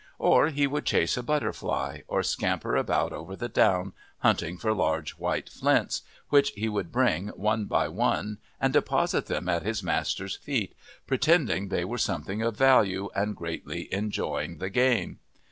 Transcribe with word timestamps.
Or 0.17 0.47
he 0.47 0.65
would 0.65 0.85
chase 0.87 1.15
a 1.15 1.21
butterfly 1.21 1.99
or 2.07 2.23
scamper 2.23 2.75
about 2.75 3.13
over 3.13 3.35
the 3.35 3.47
down 3.47 3.93
hunting 4.21 4.57
for 4.57 4.73
large 4.73 5.11
white 5.11 5.47
flints, 5.47 6.01
which 6.29 6.49
he 6.55 6.67
would 6.67 6.91
bring 6.91 7.27
one 7.27 7.65
by 7.65 7.87
one 7.87 8.39
and 8.59 8.73
deposit 8.73 9.27
them 9.27 9.47
at 9.47 9.61
his 9.61 9.83
master's 9.83 10.37
feet, 10.37 10.73
pretending 11.05 11.67
they 11.67 11.85
were 11.85 11.99
something 11.99 12.41
of 12.41 12.57
value 12.57 13.11
and 13.13 13.35
greatly 13.35 13.93
enjoying 13.93 14.57
the 14.57 14.71
game. 14.71 15.19